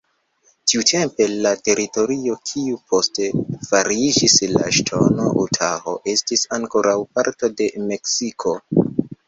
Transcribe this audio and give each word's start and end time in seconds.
Tiutempe, 0.71 1.25
la 1.47 1.51
teritorio 1.67 2.37
kiu 2.53 2.79
poste 2.93 3.27
fariĝis 3.69 4.39
la 4.55 4.73
ŝtato 4.79 5.29
Utaho, 5.45 5.97
estis 6.17 6.49
ankoraŭ 6.61 6.99
parto 7.21 7.55
de 7.61 7.73
Meksiko. 7.93 8.59